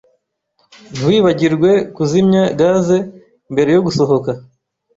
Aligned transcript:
Ntiwibagirwe 0.93 1.71
kuzimya 1.95 2.43
gaze 2.59 2.97
mbere 3.51 3.69
yo 3.75 3.81
gusohoka. 3.85 4.31